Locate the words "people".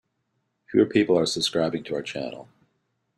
0.87-1.15